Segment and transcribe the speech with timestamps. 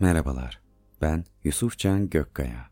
[0.00, 0.60] Merhabalar,
[1.00, 2.70] ben Yusufcan Gökkaya.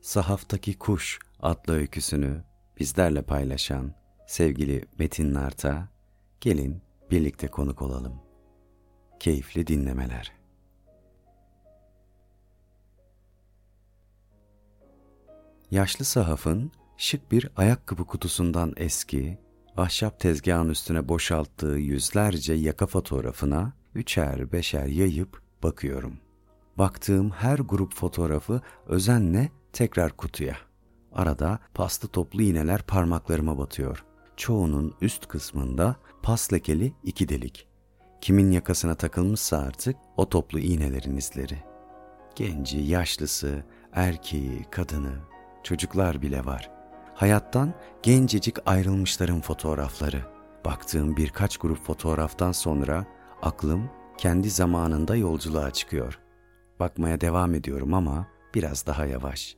[0.00, 2.44] Sahaftaki Kuş adlı öyküsünü
[2.80, 3.94] bizlerle paylaşan
[4.26, 5.88] sevgili Metin Nart'a
[6.40, 8.22] gelin birlikte konuk olalım.
[9.20, 10.32] Keyifli dinlemeler.
[15.70, 19.38] Yaşlı sahafın şık bir ayakkabı kutusundan eski,
[19.76, 26.29] ahşap tezgahın üstüne boşalttığı yüzlerce yaka fotoğrafına üçer beşer yayıp bakıyorum.''
[26.80, 30.56] Baktığım her grup fotoğrafı özenle tekrar kutuya.
[31.12, 34.04] Arada paslı toplu iğneler parmaklarıma batıyor.
[34.36, 37.68] Çoğunun üst kısmında pas lekeli iki delik.
[38.20, 41.58] Kimin yakasına takılmışsa artık o toplu iğnelerin izleri.
[42.36, 45.14] Genci, yaşlısı, erkeği, kadını,
[45.62, 46.70] çocuklar bile var.
[47.14, 50.22] Hayattan gencecik ayrılmışların fotoğrafları.
[50.64, 53.06] Baktığım birkaç grup fotoğraftan sonra
[53.42, 56.29] aklım kendi zamanında yolculuğa çıkıyor.''
[56.80, 59.56] Bakmaya devam ediyorum ama biraz daha yavaş,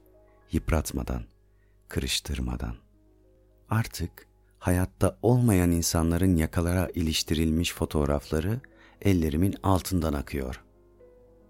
[0.53, 1.23] yıpratmadan,
[1.89, 2.75] kırıştırmadan.
[3.70, 4.27] Artık
[4.59, 8.61] hayatta olmayan insanların yakalara iliştirilmiş fotoğrafları
[9.03, 10.62] ellerimin altından akıyor.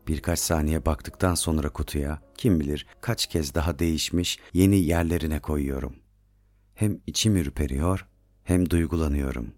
[0.08, 5.96] Birkaç saniye baktıktan sonra kutuya kim bilir kaç kez daha değişmiş yeni yerlerine koyuyorum.
[6.74, 8.06] Hem içim ürperiyor
[8.44, 9.54] hem duygulanıyorum.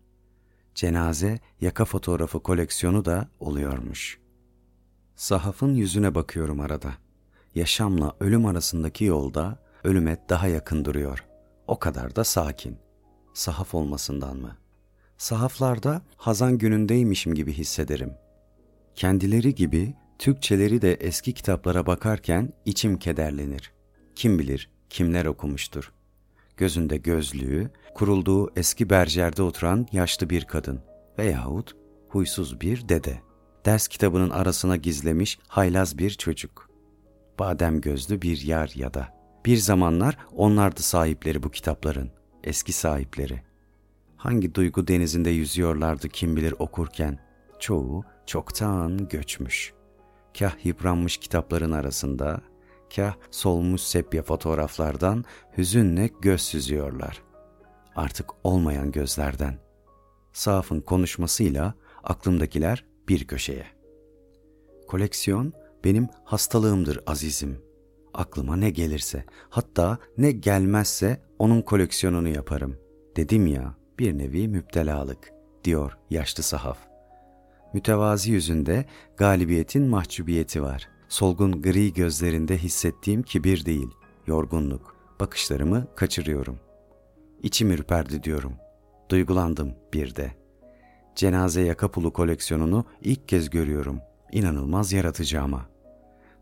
[0.74, 4.23] Cenaze yaka fotoğrafı koleksiyonu da oluyormuş.''
[5.16, 6.94] Sahafın yüzüne bakıyorum arada.
[7.54, 11.24] Yaşamla ölüm arasındaki yolda ölüme daha yakın duruyor.
[11.66, 12.76] O kadar da sakin.
[13.34, 14.56] Sahaf olmasından mı?
[15.18, 18.12] Sahaflarda hazan günündeymişim gibi hissederim.
[18.94, 23.72] Kendileri gibi Türkçeleri de eski kitaplara bakarken içim kederlenir.
[24.14, 25.92] Kim bilir kimler okumuştur.
[26.56, 30.80] Gözünde gözlüğü, kurulduğu eski berjerde oturan yaşlı bir kadın
[31.18, 31.76] veyahut
[32.08, 33.33] huysuz bir dede.''
[33.64, 36.70] Ders kitabının arasına gizlemiş haylaz bir çocuk.
[37.38, 39.14] Badem gözlü bir yar ya da.
[39.46, 42.10] Bir zamanlar onlardı sahipleri bu kitapların,
[42.44, 43.42] eski sahipleri.
[44.16, 47.18] Hangi duygu denizinde yüzüyorlardı kim bilir okurken,
[47.58, 49.72] çoğu çoktan göçmüş.
[50.38, 52.40] Kah yıpranmış kitapların arasında,
[52.96, 55.24] kah solmuş sepya fotoğraflardan
[55.58, 57.22] hüzünle göz süzüyorlar.
[57.96, 59.58] Artık olmayan gözlerden.
[60.32, 61.74] Saf'ın konuşmasıyla
[62.04, 63.66] aklımdakiler bir köşeye.
[64.88, 65.52] Koleksiyon
[65.84, 67.58] benim hastalığımdır azizim.
[68.14, 72.76] Aklıma ne gelirse, hatta ne gelmezse onun koleksiyonunu yaparım.
[73.16, 75.32] Dedim ya, bir nevi müptelalık,
[75.64, 76.78] diyor yaşlı sahaf.
[77.72, 78.84] Mütevazi yüzünde
[79.16, 80.88] galibiyetin mahcubiyeti var.
[81.08, 83.88] Solgun gri gözlerinde hissettiğim kibir değil,
[84.26, 84.96] yorgunluk.
[85.20, 86.58] Bakışlarımı kaçırıyorum.
[87.42, 88.52] İçim ürperdi diyorum.
[89.10, 90.43] Duygulandım bir de.''
[91.16, 94.00] Cenaze yaka pulu koleksiyonunu ilk kez görüyorum.
[94.32, 95.40] İnanılmaz yaratıcı.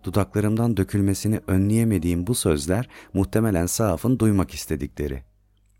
[0.05, 5.23] Dudaklarımdan dökülmesini önleyemediğim bu sözler muhtemelen Saaf'ın duymak istedikleri.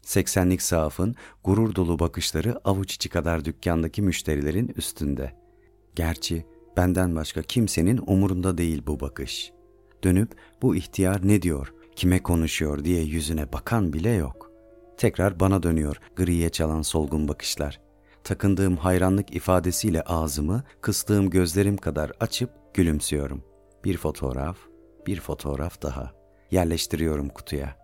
[0.03, 1.15] Seksenlik Saaf'ın
[1.45, 5.33] gurur dolu bakışları avuç içi kadar dükkandaki müşterilerin üstünde.
[5.95, 9.53] Gerçi benden başka kimsenin umurunda değil bu bakış.
[10.05, 14.51] Dönüp bu ihtiyar ne diyor, kime konuşuyor diye yüzüne bakan bile yok.
[14.97, 17.82] Tekrar bana dönüyor griye çalan solgun bakışlar
[18.25, 23.45] takındığım hayranlık ifadesiyle ağzımı kıstığım gözlerim kadar açıp gülümsüyorum.
[23.85, 24.57] Bir fotoğraf,
[25.07, 26.13] bir fotoğraf daha.
[26.51, 27.77] Yerleştiriyorum kutuya.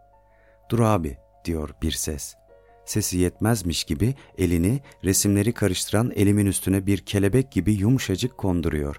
[0.70, 2.34] Dur abi diyor bir ses.
[2.84, 8.96] Sesi yetmezmiş gibi elini resimleri karıştıran elimin üstüne bir kelebek gibi yumuşacık konduruyor.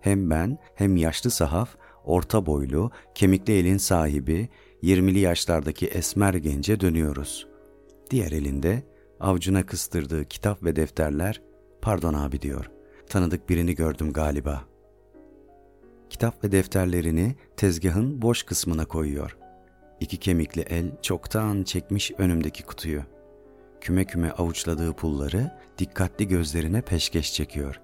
[0.00, 4.48] Hem ben hem yaşlı sahaf, orta boylu, kemikli elin sahibi,
[4.82, 7.46] yirmili yaşlardaki esmer gence dönüyoruz.
[8.10, 8.82] Diğer elinde
[9.20, 11.42] Avcuna kıstırdığı kitap ve defterler,
[11.82, 12.70] pardon abi diyor,
[13.08, 14.64] tanıdık birini gördüm galiba.
[16.10, 19.36] Kitap ve defterlerini tezgahın boş kısmına koyuyor.
[20.00, 23.02] İki kemikli el çoktan çekmiş önümdeki kutuyu.
[23.80, 27.80] Küme küme avuçladığı pulları dikkatli gözlerine peşkeş çekiyor.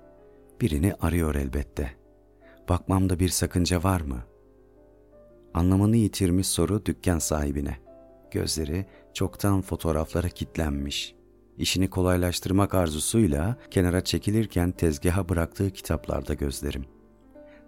[0.61, 1.91] Birini arıyor elbette.
[2.69, 4.23] Bakmamda bir sakınca var mı?
[5.55, 7.79] Anlamını yitirmiş soru dükkan sahibine.
[8.31, 11.15] Gözleri çoktan fotoğraflara kilitlenmiş.
[11.59, 16.85] İşini kolaylaştırmak arzusuyla kenara çekilirken tezgaha bıraktığı kitaplarda gözlerim.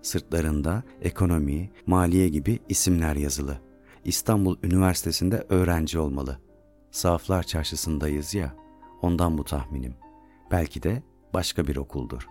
[0.03, 3.59] Sırtlarında ekonomi, maliye gibi isimler yazılı.
[4.05, 6.39] İstanbul Üniversitesi'nde öğrenci olmalı.
[6.91, 8.57] Saflar çarşısındayız ya,
[9.03, 9.95] ondan bu tahminim.
[10.51, 11.03] Belki de
[11.35, 12.29] başka bir okuldur.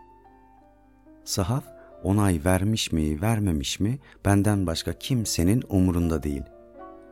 [1.23, 1.63] Sahaf
[2.03, 6.43] onay vermiş mi, vermemiş mi benden başka kimsenin umurunda değil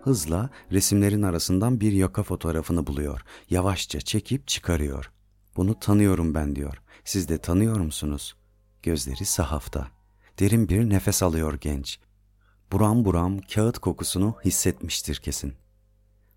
[0.04, 3.22] hızla resimlerin arasından bir yaka fotoğrafını buluyor.
[3.50, 5.12] Yavaşça çekip çıkarıyor.
[5.56, 6.82] Bunu tanıyorum ben diyor.
[7.06, 8.36] Siz de tanıyor musunuz?
[8.84, 9.88] Gözleri sahafta.
[10.40, 12.00] derin bir nefes alıyor genç.
[12.72, 15.54] Buram buram kağıt kokusunu hissetmiştir kesin.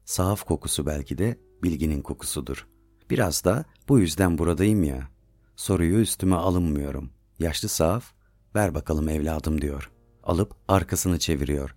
[0.05, 2.67] Sahaf kokusu belki de bilginin kokusudur.
[3.11, 5.09] Biraz da bu yüzden buradayım ya.
[5.57, 7.11] Soruyu üstüme alınmıyorum.
[7.39, 8.13] Yaşlı sahaf,
[8.55, 9.91] ver bakalım evladım diyor.
[10.23, 11.76] Alıp arkasını çeviriyor.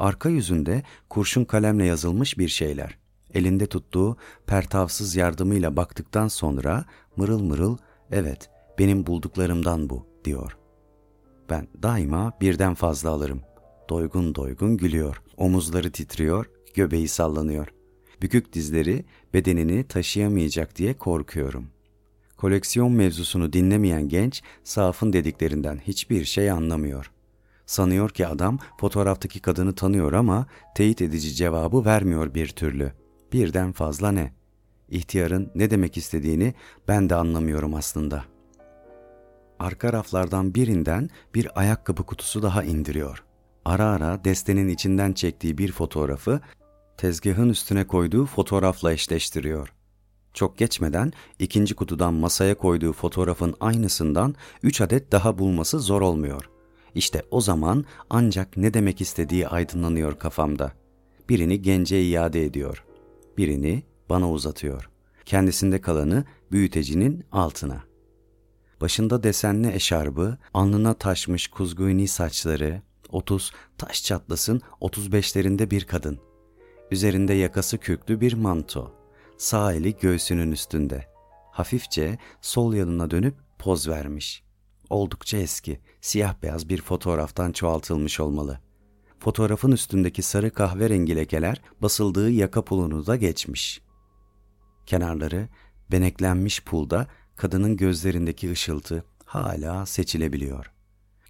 [0.00, 2.98] Arka yüzünde kurşun kalemle yazılmış bir şeyler.
[3.34, 4.16] Elinde tuttuğu
[4.46, 6.84] pertavsız yardımıyla baktıktan sonra
[7.16, 7.76] mırıl mırıl
[8.10, 10.56] evet benim bulduklarımdan bu diyor.
[11.50, 13.40] Ben daima birden fazla alırım.
[13.90, 15.22] Doygun doygun gülüyor.
[15.36, 17.68] Omuzları titriyor, göbeği sallanıyor.
[18.22, 19.04] Bükük dizleri
[19.34, 21.66] bedenini taşıyamayacak diye korkuyorum.
[22.36, 27.10] Koleksiyon mevzusunu dinlemeyen genç Saf'ın dediklerinden hiçbir şey anlamıyor.
[27.70, 32.92] Sanıyor ki adam fotoğraftaki kadını tanıyor ama teyit edici cevabı vermiyor bir türlü.
[33.32, 34.32] Birden fazla ne?
[34.88, 36.54] İhtiyarın ne demek istediğini
[36.88, 38.24] ben de anlamıyorum aslında.
[39.58, 43.24] Arka raflardan birinden bir ayakkabı kutusu daha indiriyor.
[43.64, 46.40] Ara ara destenin içinden çektiği bir fotoğrafı
[46.96, 49.72] tezgahın üstüne koyduğu fotoğrafla eşleştiriyor.
[50.34, 56.50] Çok geçmeden ikinci kutudan masaya koyduğu fotoğrafın aynısından üç adet daha bulması zor olmuyor.
[56.94, 60.72] İşte o zaman ancak ne demek istediği aydınlanıyor kafamda.
[61.28, 62.84] Birini gence iade ediyor.
[63.38, 64.90] Birini bana uzatıyor.
[65.24, 67.84] Kendisinde kalanı büyütecinin altına.
[68.80, 76.18] Başında desenli eşarbı, alnına taşmış kuzguni saçları, otuz taş çatlasın otuz beşlerinde bir kadın.
[76.90, 78.92] Üzerinde yakası kürklü bir manto.
[79.38, 81.06] Sağ eli göğsünün üstünde.
[81.50, 84.42] Hafifçe sol yanına dönüp poz vermiş.
[84.90, 88.60] Oldukça eski, siyah beyaz bir fotoğraftan çoğaltılmış olmalı.
[89.18, 93.82] Fotoğrafın üstündeki sarı kahverengi lekeler basıldığı yaka pulunu da geçmiş.
[94.86, 95.48] Kenarları
[95.90, 97.06] beneklenmiş pulda
[97.36, 100.72] kadının gözlerindeki ışıltı hala seçilebiliyor.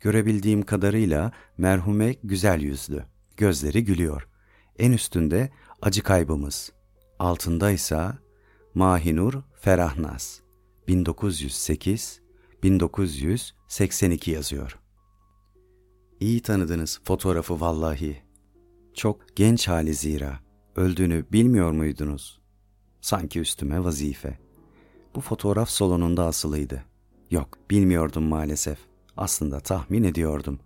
[0.00, 3.04] Görebildiğim kadarıyla merhume güzel yüzlü,
[3.36, 4.28] gözleri gülüyor.
[4.78, 5.50] En üstünde
[5.82, 6.72] acı kaybımız,
[7.18, 8.08] altında ise
[8.74, 10.40] Mahinur Ferahnaz
[10.88, 12.20] 1908
[12.62, 14.78] 1982 yazıyor.
[16.20, 18.22] İyi tanıdınız fotoğrafı vallahi.
[18.94, 20.40] Çok genç hali zira.
[20.76, 22.40] Öldüğünü bilmiyor muydunuz?
[23.00, 24.38] Sanki üstüme vazife.
[25.14, 26.84] Bu fotoğraf salonunda asılıydı.
[27.30, 28.78] Yok, bilmiyordum maalesef.
[29.16, 30.58] Aslında tahmin ediyordum.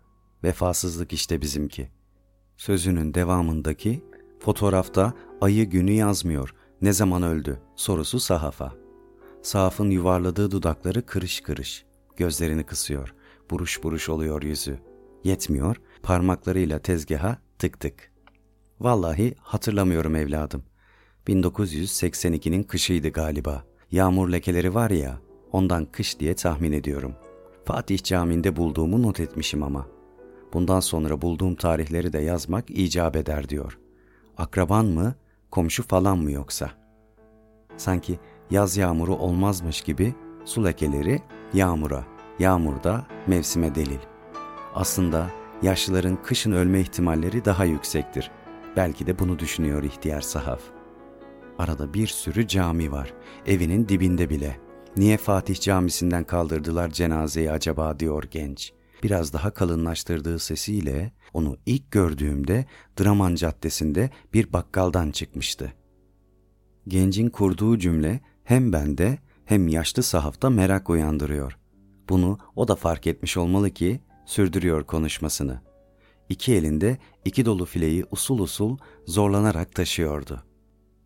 [0.45, 1.89] Vefasızlık işte bizimki.
[2.57, 4.05] Sözünün devamındaki
[4.41, 6.55] fotoğrafta ayı günü yazmıyor.
[6.83, 7.61] Ne zaman öldü?
[7.77, 8.84] Sorusu sahafa.
[9.45, 11.85] Sahafın yuvarladığı dudakları kırış kırış.
[12.17, 13.15] Gözlerini kısıyor.
[13.51, 14.79] Buruş buruş oluyor yüzü.
[15.25, 18.13] Yetmiyor, parmaklarıyla tezgaha tık tık.
[18.81, 20.65] Vallahi hatırlamıyorum evladım.
[21.27, 23.65] 1982'nin kışıydı galiba.
[23.91, 25.21] Yağmur lekeleri var ya,
[25.53, 27.15] ondan kış diye tahmin ediyorum.
[27.65, 29.87] Fatih Camii'nde bulduğumu not etmişim ama.
[30.53, 33.79] Bundan sonra bulduğum tarihleri de yazmak icap eder diyor.
[34.37, 35.15] Akraban mı,
[35.51, 36.71] komşu falan mı yoksa?
[37.77, 38.19] Sanki
[38.51, 40.15] yaz yağmuru olmazmış gibi
[40.45, 41.23] su lekeleri
[41.55, 42.05] yağmura,
[42.39, 44.01] yağmur da mevsime delil.
[44.75, 45.31] Aslında
[45.63, 48.31] yaşlıların kışın ölme ihtimalleri daha yüksektir.
[48.77, 50.61] Belki de bunu düşünüyor ihtiyar sahaf.
[51.59, 53.15] Arada bir sürü cami var,
[53.47, 54.57] evinin dibinde bile.
[54.97, 58.73] Niye Fatih Camisi'nden kaldırdılar cenazeyi acaba diyor genç.
[59.03, 62.65] Biraz daha kalınlaştırdığı sesiyle onu ilk gördüğümde
[63.01, 65.73] Draman Caddesi'nde bir bakkaldan çıkmıştı.
[66.89, 71.59] Gencin kurduğu cümle hem bende hem yaşlı sahafta merak uyandırıyor.
[72.09, 75.61] Bunu o da fark etmiş olmalı ki sürdürüyor konuşmasını.
[76.29, 80.43] İki elinde iki dolu fileyi usul usul zorlanarak taşıyordu.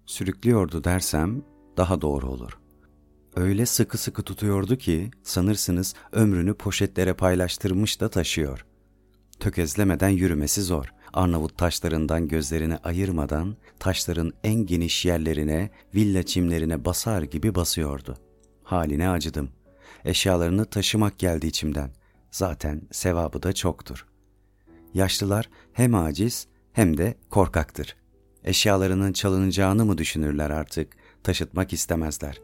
[0.06, 1.42] Sürüklüyordu dersem
[1.76, 2.58] daha doğru olur.
[3.36, 8.66] Öyle sıkı sıkı tutuyordu ki sanırsınız ömrünü poşetlere paylaştırmış da taşıyor.
[9.40, 10.94] Tökezlemeden yürümesi zor.
[11.12, 18.18] Arnavut taşlarından gözlerini ayırmadan taşların en geniş yerlerine, villa çimlerine basar gibi basıyordu.
[18.62, 19.50] Haline acıdım.
[20.04, 21.90] Eşyalarını taşımak geldi içimden.
[22.30, 24.06] Zaten sevabı da çoktur.
[24.94, 27.96] Yaşlılar hem aciz hem de korkaktır.
[28.44, 32.40] Eşyalarının çalınacağını mı düşünürler artık, taşıtmak istemezler.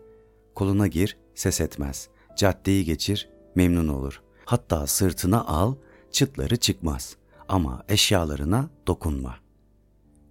[0.54, 2.08] Koluna gir, ses etmez.
[2.36, 4.22] Caddeyi geçir, memnun olur.
[4.44, 5.74] Hatta sırtına al,
[6.12, 7.16] çıtları çıkmaz.
[7.48, 9.36] Ama eşyalarına dokunma.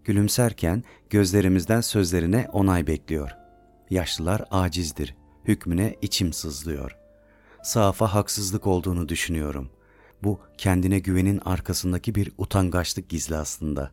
[0.04, 3.32] Gülümserken gözlerimizden sözlerine onay bekliyor.
[3.90, 5.16] Yaşlılar acizdir,
[5.46, 6.98] hükmüne içim sızlıyor.
[7.64, 9.70] Safa haksızlık olduğunu düşünüyorum.
[10.24, 13.92] Bu kendine güvenin arkasındaki bir utangaçlık gizli aslında.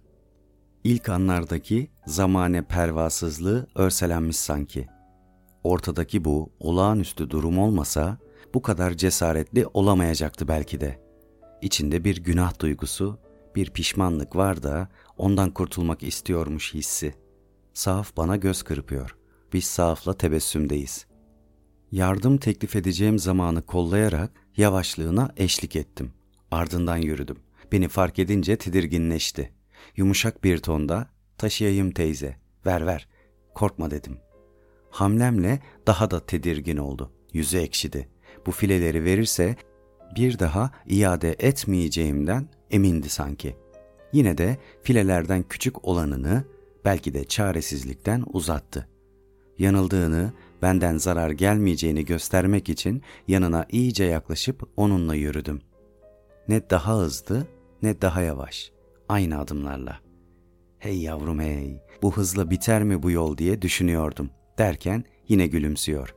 [0.85, 4.89] İlk anlardaki zamane pervasızlığı örselenmiş sanki.
[5.65, 8.19] Ortadaki bu olağanüstü durum olmasa
[8.55, 11.10] bu kadar cesaretli olamayacaktı belki de.
[11.63, 13.19] İçinde bir günah duygusu,
[13.55, 17.15] bir pişmanlık var da ondan kurtulmak istiyormuş hissi.
[17.75, 19.17] Sahaf bana göz kırpıyor.
[19.53, 21.07] Biz Sahaf'la tebessümdeyiz.
[21.93, 26.13] Yardım teklif edeceğim zamanı kollayarak yavaşlığına eşlik ettim.
[26.51, 27.39] Ardından yürüdüm.
[27.73, 29.53] Beni fark edince tedirginleşti.
[29.97, 32.37] Yumuşak bir tonda taşıyayım teyze,
[32.67, 33.09] ver ver,
[33.55, 34.19] korkma dedim.
[34.91, 37.13] Hamlemle daha da tedirgin oldu.
[37.33, 38.09] Yüzü ekşidi.
[38.47, 39.57] Bu fileleri verirse
[40.17, 43.57] bir daha iade etmeyeceğimden emindi sanki.
[44.13, 46.45] Yine de filelerden küçük olanını
[46.85, 48.89] belki de çaresizlikten uzattı.
[49.59, 55.61] Yanıldığını, benden zarar gelmeyeceğini göstermek için yanına iyice yaklaşıp onunla yürüdüm.
[56.49, 57.47] Ne daha hızlı
[57.83, 58.73] ne daha yavaş.
[59.09, 60.01] Aynı adımlarla.
[60.79, 64.31] Hey yavrum hey, bu hızla biter mi bu yol diye düşünüyordum.
[64.59, 66.15] Derken yine gülümsüyor.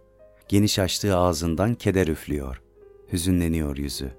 [0.47, 2.62] Geniş açtığı ağzından keder üflüyor.
[3.13, 4.12] Hüzünleniyor yüzü.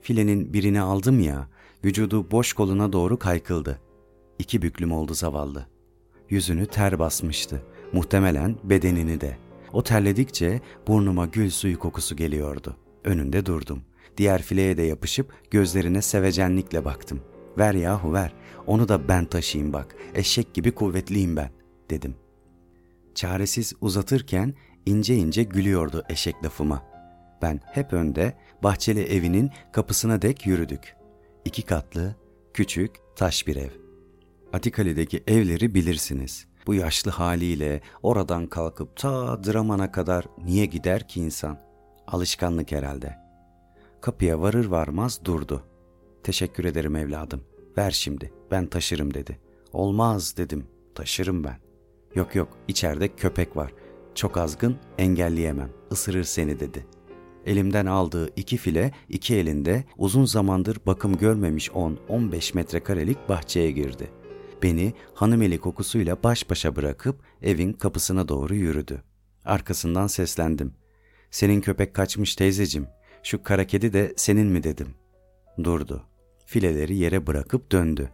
[0.00, 1.48] Filenin birini aldım ya,
[1.84, 3.80] vücudu boş koluna doğru kaykıldı.
[4.38, 5.66] İki büklüm oldu zavallı.
[6.30, 7.62] Yüzünü ter basmıştı.
[7.92, 9.36] Muhtemelen bedenini de.
[9.72, 12.76] O terledikçe burnuma gül suyu kokusu geliyordu.
[13.04, 13.82] Önünde durdum.
[14.16, 17.20] Diğer fileye de yapışıp gözlerine sevecenlikle baktım.
[17.58, 18.32] Ver yahu ver,
[18.66, 21.50] onu da ben taşıyayım bak, eşek gibi kuvvetliyim ben,
[21.90, 22.14] dedim.
[23.14, 24.54] Çaresiz uzatırken
[24.86, 26.91] ince ince gülüyordu eşek lafıma.
[27.42, 30.96] Ben hep önde bahçeli evinin kapısına dek yürüdük.
[31.44, 32.16] İki katlı,
[32.54, 33.70] küçük, taş bir ev.
[34.52, 36.46] Atikali'deki evleri bilirsiniz.
[36.66, 41.58] Bu yaşlı haliyle oradan kalkıp ta Draman'a kadar niye gider ki insan?
[42.06, 43.16] Alışkanlık herhalde.
[44.00, 45.64] Kapıya varır varmaz durdu.
[46.22, 47.44] Teşekkür ederim evladım.
[47.78, 49.38] Ver şimdi ben taşırım dedi.
[49.72, 50.66] Olmaz dedim.
[50.94, 51.56] Taşırım ben.
[52.14, 53.72] Yok yok içeride köpek var.
[54.14, 55.70] Çok azgın engelleyemem.
[55.90, 56.86] Isırır seni dedi.
[57.46, 64.10] Elimden aldığı iki file iki elinde uzun zamandır bakım görmemiş 10-15 metrekarelik bahçeye girdi.
[64.62, 69.02] Beni hanımeli kokusuyla baş başa bırakıp evin kapısına doğru yürüdü.
[69.44, 70.74] Arkasından seslendim.
[71.30, 72.86] Senin köpek kaçmış teyzecim.
[73.22, 74.94] Şu kara kedi de senin mi dedim.
[75.64, 76.02] Durdu.
[76.46, 78.10] Fileleri yere bırakıp döndü.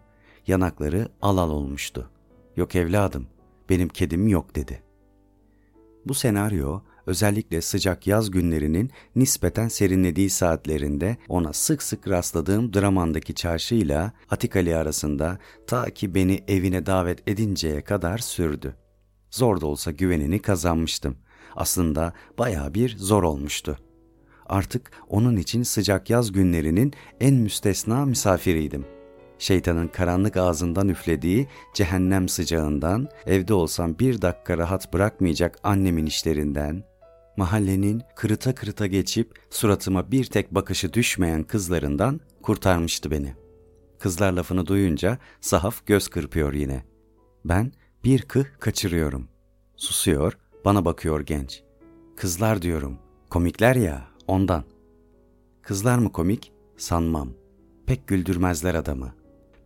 [0.47, 2.11] Yanakları alal olmuştu.
[2.57, 3.27] Yok evladım,
[3.69, 4.83] benim kedim yok dedi.
[6.07, 14.13] Bu senaryo özellikle sıcak yaz günlerinin nispeten serinlediği saatlerinde ona sık sık rastladığım Draman'daki çarşıyla
[14.31, 18.77] Atikali arasında ta ki beni evine davet edinceye kadar sürdü.
[19.31, 21.17] Zor da olsa güvenini kazanmıştım.
[21.57, 23.79] Aslında baya bir zor olmuştu.
[24.47, 28.99] Artık onun için sıcak yaz günlerinin en müstesna misafiriydim.''
[29.39, 36.85] şeytanın karanlık ağzından üflediği cehennem sıcağından, evde olsam bir dakika rahat bırakmayacak annemin işlerinden,
[37.39, 43.35] mahallenin kırıta kırıta geçip suratıma bir tek bakışı düşmeyen kızlarından kurtarmıştı beni.
[43.99, 46.85] Kızlar lafını duyunca sahaf göz kırpıyor yine.
[47.45, 47.73] Ben
[48.05, 49.29] bir kıh kaçırıyorum.
[49.77, 51.63] Susuyor, bana bakıyor genç.
[52.17, 52.99] Kızlar diyorum,
[53.31, 54.65] komikler ya ondan.
[55.63, 56.53] Kızlar mı komik?
[56.77, 57.31] Sanmam.
[57.87, 59.15] Pek güldürmezler adamı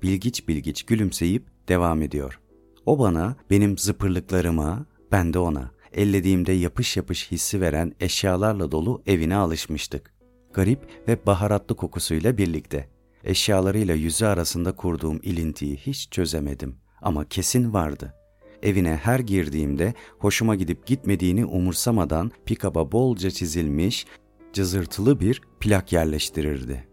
[0.02, 2.41] bilgiç bilgiç gülümseyip devam ediyor.
[2.87, 9.37] O bana benim zıpırlıklarıma, ben de ona ellediğimde yapış yapış hissi veren eşyalarla dolu evine
[9.37, 10.14] alışmıştık.
[10.52, 12.88] Garip ve baharatlı kokusuyla birlikte.
[13.25, 18.14] Eşyalarıyla yüzü arasında kurduğum ilintiyi hiç çözemedim ama kesin vardı.
[18.62, 24.06] Evine her girdiğimde hoşuma gidip gitmediğini umursamadan pikaba bolca çizilmiş,
[24.52, 26.88] cızırtılı bir plak yerleştirirdi.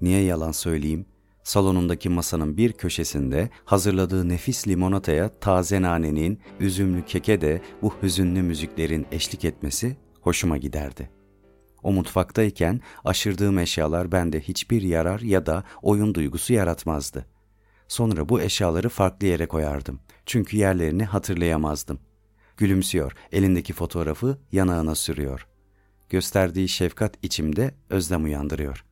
[0.00, 1.06] Niye yalan söyleyeyim?
[1.50, 9.06] Salonundaki masanın bir köşesinde hazırladığı nefis limonataya taze nanenin, üzümlü keke de bu hüzünlü müziklerin
[9.12, 11.10] eşlik etmesi hoşuma giderdi.
[11.82, 17.26] O mutfaktayken aşırdığım eşyalar bende hiçbir yarar ya da oyun duygusu yaratmazdı.
[17.88, 20.00] Sonra bu eşyaları farklı yere koyardım.
[20.26, 21.98] Çünkü yerlerini hatırlayamazdım.
[22.56, 25.46] Gülümsüyor, elindeki fotoğrafı yanağına sürüyor.
[26.08, 28.89] Gösterdiği şefkat içimde özlem uyandırıyor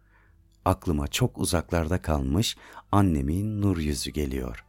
[0.64, 2.56] aklıma çok uzaklarda kalmış
[2.92, 4.64] annemin nur yüzü geliyor.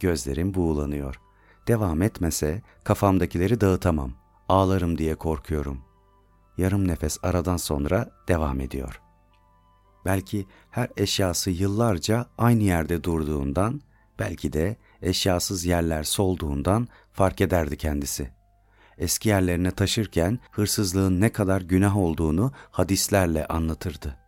[0.00, 1.20] Gözlerim buğulanıyor.
[1.68, 4.12] Devam etmese kafamdakileri dağıtamam.
[4.48, 5.80] Ağlarım diye korkuyorum.
[6.58, 9.00] Yarım nefes aradan sonra devam ediyor.
[10.04, 13.80] Belki her eşyası yıllarca aynı yerde durduğundan,
[14.18, 18.30] belki de eşyasız yerler solduğundan fark ederdi kendisi.
[18.98, 24.23] Eski yerlerine taşırken hırsızlığın ne kadar günah olduğunu hadislerle anlatırdı.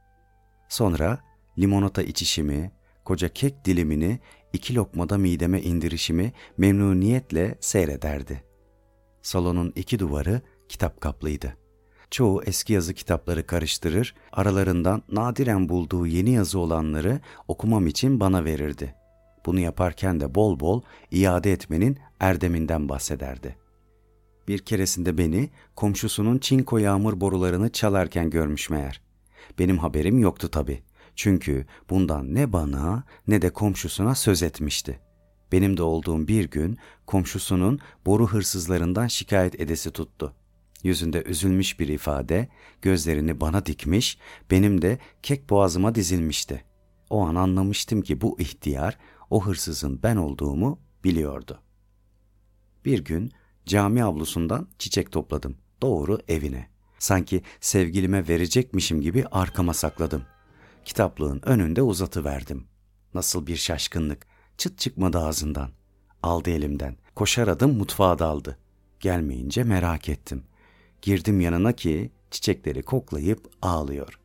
[0.69, 1.19] Sonra
[1.59, 2.73] limonata içişimi,
[3.05, 4.21] koca kek dilimini
[4.53, 8.43] iki lokmada mideme indirişimi memnuniyetle seyrederdi.
[9.23, 11.57] Salonun iki duvarı kitap kaplıydı.
[12.11, 18.95] çoğu eski yazı kitapları karıştırır, aralarından nadiren bulduğu yeni yazı olanları okumam için bana verirdi.
[19.47, 23.57] Bunu yaparken de bol bol iade etmenin erdeminden bahsederdi.
[24.49, 29.06] Bir keresinde beni komşusunun çinko yağmur borularını çalarken görmüş meğer.
[29.59, 30.83] Benim haberim yoktu tabii.
[31.17, 35.01] Çünkü bundan ne bana ne de komşusuna söz etmişti.
[35.53, 40.35] Benim de olduğum bir gün komşusunun boru hırsızlarından şikayet edesi tuttu.
[40.83, 42.49] Yüzünde üzülmüş bir ifade,
[42.83, 44.19] gözlerini bana dikmiş,
[44.51, 46.65] benim de kek boğazıma dizilmişti.
[47.11, 48.99] O an anlamıştım ki bu ihtiyar
[49.31, 51.61] o hırsızın ben olduğumu biliyordu.
[52.85, 53.33] Bir gün
[53.67, 55.57] cami avlusundan çiçek topladım.
[55.83, 56.76] Doğru evine.
[56.99, 60.23] Sanki sevgilime verecekmişim gibi arkama sakladım.
[60.85, 62.67] Kitaplığın önünde uzatıverdim.
[63.15, 64.27] Nasıl bir şaşkınlık.
[64.59, 65.71] Çıt çıkmadı ağzından.
[66.23, 66.97] Aldı elimden.
[67.15, 68.59] Koşar adım mutfağa daldı.
[69.01, 70.43] Gelmeyince merak ettim.
[71.03, 74.21] Girdim yanına ki çiçekleri koklayıp ağlıyor.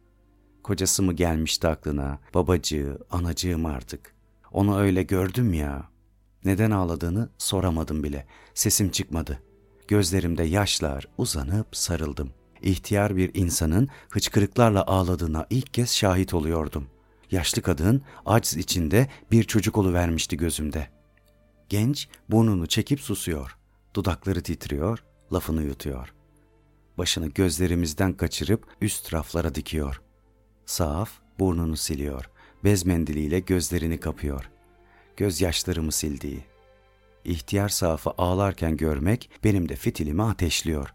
[0.63, 4.15] Kocası mı gelmişti aklına, babacığı, anacığım artık.
[4.51, 5.89] Onu öyle gördüm ya.
[6.45, 8.25] Neden ağladığını soramadım bile.
[8.53, 9.39] Sesim çıkmadı.
[9.87, 12.33] Gözlerimde yaşlar uzanıp sarıldım.
[12.61, 16.87] İhtiyar bir insanın hıçkırıklarla ağladığına ilk kez şahit oluyordum.
[17.31, 20.87] Yaşlı kadın aciz içinde bir çocuk vermişti gözümde.
[21.69, 23.57] Genç burnunu çekip susuyor.
[23.93, 25.03] Dudakları titriyor,
[25.33, 26.13] lafını yutuyor.
[26.97, 30.01] Başını gözlerimizden kaçırıp üst raflara dikiyor.
[30.65, 32.29] Saf burnunu siliyor.
[32.63, 34.49] Bez mendiliyle gözlerini kapıyor.
[35.17, 36.43] Gözyaşlarımı sildiği.
[37.25, 40.93] İhtiyar Saf'ı ağlarken görmek benim de fitilimi ateşliyor.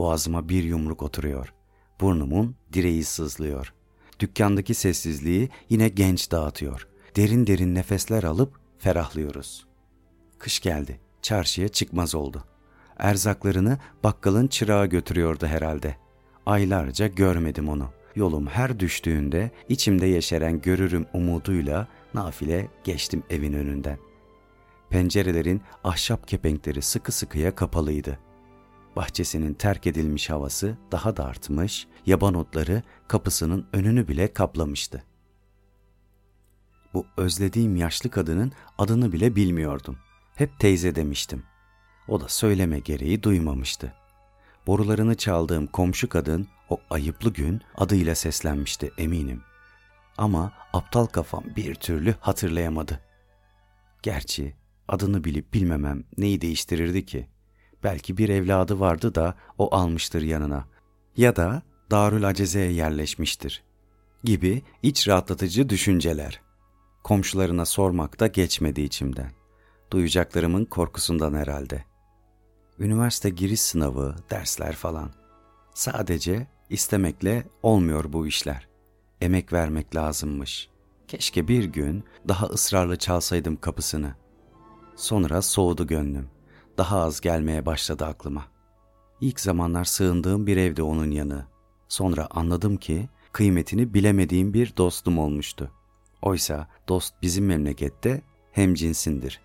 [0.00, 1.52] Boğazıma bir yumruk oturuyor.
[2.00, 3.74] Burnumun direği sızlıyor.
[4.20, 6.88] Dükkandaki sessizliği yine genç dağıtıyor.
[7.16, 9.66] Derin derin nefesler alıp ferahlıyoruz.
[10.38, 11.00] Kış geldi.
[11.22, 12.44] Çarşıya çıkmaz oldu.
[12.96, 15.96] Erzaklarını bakkalın çırağı götürüyordu herhalde.
[16.46, 17.90] Aylarca görmedim onu.
[18.16, 23.98] Yolum her düştüğünde içimde yeşeren görürüm umuduyla nafile geçtim evin önünden.
[24.90, 28.29] Pencerelerin ahşap kepenkleri sıkı sıkıya kapalıydı.
[28.96, 35.04] Bahçesinin terk edilmiş havası daha da artmış, yaban otları kapısının önünü bile kaplamıştı.
[36.94, 39.98] Bu özlediğim yaşlı kadının adını bile bilmiyordum.
[40.34, 41.42] Hep teyze demiştim.
[42.08, 43.92] O da söyleme gereği duymamıştı.
[44.66, 49.42] Borularını çaldığım komşu kadın o ayıplı gün adıyla seslenmişti eminim.
[50.18, 53.00] Ama aptal kafam bir türlü hatırlayamadı.
[54.02, 54.54] Gerçi
[54.88, 57.28] adını bilip bilmemem neyi değiştirirdi ki?
[57.84, 60.64] Belki bir evladı vardı da o almıştır yanına.
[61.16, 63.62] Ya da Darül Aceze'ye yerleşmiştir.
[64.24, 66.40] Gibi iç rahatlatıcı düşünceler.
[67.04, 69.30] Komşularına sormak da geçmedi içimden.
[69.90, 71.84] Duyacaklarımın korkusundan herhalde.
[72.78, 75.10] Üniversite giriş sınavı, dersler falan.
[75.74, 78.68] Sadece istemekle olmuyor bu işler.
[79.20, 80.68] Emek vermek lazımmış.
[81.08, 84.14] Keşke bir gün daha ısrarlı çalsaydım kapısını.
[84.96, 86.28] Sonra soğudu gönlüm.
[86.78, 88.44] Daha az gelmeye başladı aklıma.
[89.20, 91.46] İlk zamanlar sığındığım bir evde onun yanı.
[91.88, 95.70] Sonra anladım ki kıymetini bilemediğim bir dostum olmuştu.
[96.22, 99.40] Oysa dost bizim memlekette hem cinsindir.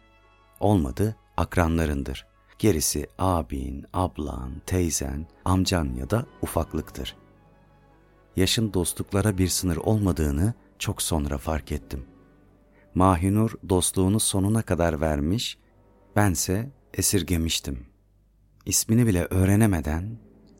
[0.59, 2.25] Olmadı akranlarındır.
[2.59, 7.15] Gerisi abin, ablan, teyzen, amcan ya da ufaklıktır.
[8.35, 12.05] Yaşın dostluklara bir sınır olmadığını çok sonra fark ettim.
[12.95, 15.57] Mahinur dostluğunu sonuna kadar vermiş,
[16.15, 17.85] bense esirgemiştim.
[18.65, 20.17] İsmini bile öğrenemeden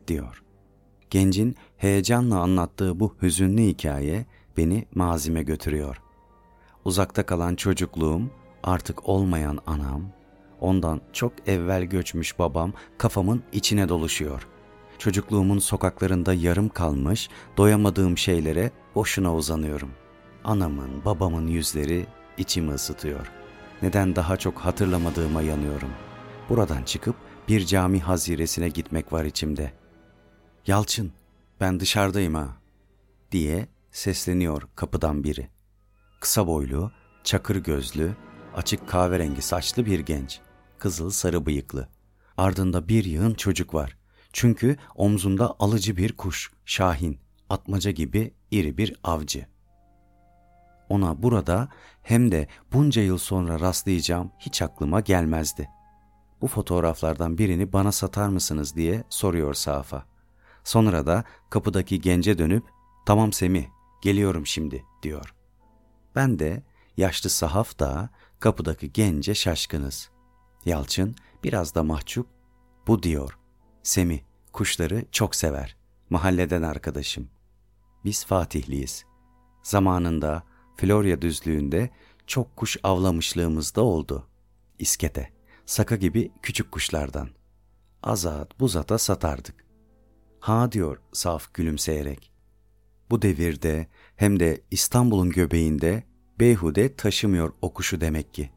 [0.08, 0.42] diyor.
[1.10, 6.02] Gencin heyecanla anlattığı bu hüzünlü hikaye beni mazime götürüyor.
[6.84, 8.30] Uzakta kalan çocukluğum,
[8.62, 10.02] artık olmayan anam,
[10.60, 14.46] ondan çok evvel göçmüş babam kafamın içine doluşuyor.
[14.98, 19.90] Çocukluğumun sokaklarında yarım kalmış, doyamadığım şeylere boşuna uzanıyorum.
[20.44, 22.06] Anamın, babamın yüzleri
[22.38, 23.32] içimi ısıtıyor.
[23.82, 25.90] Neden daha çok hatırlamadığıma yanıyorum.
[26.48, 27.16] Buradan çıkıp
[27.48, 29.72] bir cami haziresine gitmek var içimde.
[30.66, 31.12] Yalçın,
[31.60, 32.56] ben dışarıdayım ha,
[33.32, 35.48] diye sesleniyor kapıdan biri.
[36.20, 36.92] Kısa boylu,
[37.24, 38.16] çakır gözlü,
[38.54, 40.40] açık kahverengi saçlı bir genç,
[40.78, 41.88] kızıl sarı bıyıklı.
[42.36, 43.96] Ardında bir yığın çocuk var.
[44.32, 49.46] Çünkü omzunda alıcı bir kuş, şahin, atmaca gibi iri bir avcı.
[50.88, 51.68] Ona burada
[52.02, 55.68] hem de bunca yıl sonra rastlayacağım hiç aklıma gelmezdi.
[56.40, 60.06] Bu fotoğraflardan birini bana satar mısınız diye soruyor Safa.
[60.64, 62.64] Sonra da kapıdaki gence dönüp
[63.06, 63.66] tamam Semih
[64.02, 65.34] geliyorum şimdi diyor.
[66.14, 66.62] Ben de
[66.96, 70.10] yaşlı sahaf da kapıdaki gence şaşkınız.
[70.64, 72.26] Yalçın biraz da mahcup
[72.86, 73.38] bu diyor.
[73.82, 74.20] Semih
[74.52, 75.76] kuşları çok sever.
[76.10, 77.28] Mahalleden arkadaşım.
[78.04, 79.04] Biz Fatihliyiz.
[79.62, 80.42] Zamanında
[80.76, 81.90] Florya düzlüğünde
[82.26, 84.26] çok kuş avlamışlığımız da oldu.
[84.78, 85.35] İskete,
[85.66, 87.28] saka gibi küçük kuşlardan.
[88.02, 89.66] Azat buzata satardık.
[90.40, 92.32] Ha diyor saf gülümseyerek.
[93.10, 96.02] Bu devirde hem de İstanbul'un göbeğinde
[96.40, 98.50] beyhude taşımıyor o kuşu demek ki.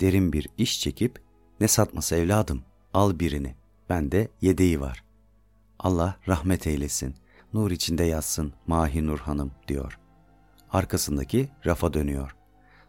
[0.00, 1.22] Derin bir iş çekip
[1.60, 2.62] ne satması evladım
[2.94, 3.54] al birini
[3.88, 5.04] bende yedeği var.
[5.78, 7.14] Allah rahmet eylesin
[7.52, 9.98] nur içinde yatsın Mahi Nur Hanım diyor.
[10.70, 12.36] Arkasındaki rafa dönüyor.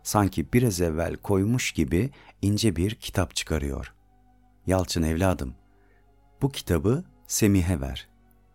[0.03, 2.09] Sanki biraz evvel koymuş gibi
[2.43, 3.93] ince bir kitap çıkarıyor.
[4.67, 5.55] Yalçın evladım,
[6.41, 8.07] bu kitabı Semih'e ver.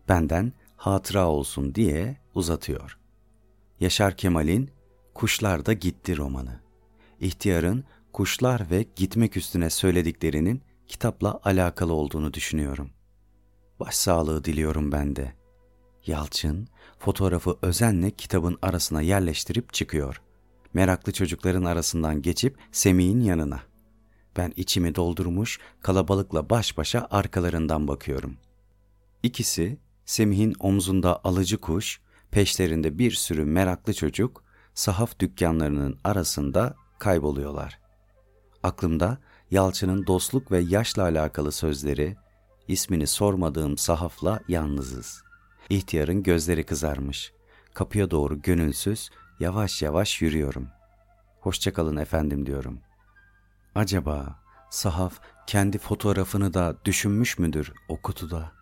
[0.09, 2.98] Benden hatıra olsun diye uzatıyor.
[3.81, 4.70] Yaşar Kemal'in
[5.14, 6.61] Kuşlar da Gitti romanı.
[7.20, 12.90] İhtiyarın kuşlar ve gitmek üstüne söylediklerinin kitapla alakalı olduğunu düşünüyorum.
[13.81, 15.33] Başsağlığı diliyorum ben de.
[16.07, 20.22] Yalçın fotoğrafı özenle kitabın arasına yerleştirip çıkıyor.
[20.74, 23.67] Meraklı çocukların arasından geçip Semih'in yanına.
[24.37, 28.37] Ben içimi doldurmuş kalabalıkla baş başa arkalarından bakıyorum.
[29.23, 37.81] İkisi Semih'in omzunda alıcı kuş, peşlerinde bir sürü meraklı çocuk sahaf dükkanlarının arasında kayboluyorlar.
[38.62, 39.19] Aklımda
[39.51, 42.17] Yalçın'ın dostluk ve yaşla alakalı sözleri,
[42.69, 45.23] ismini sormadığım sahafla yalnızız.
[45.71, 47.33] İhtiyarın gözleri kızarmış.
[47.75, 49.11] Kapıya doğru gönülsüz,
[49.41, 50.69] yavaş yavaş yürüyorum.
[51.41, 52.81] Hoşçakalın efendim diyorum.
[53.79, 58.58] Acaba sahaf kendi fotoğrafını da düşünmüş müdür o kutuda?''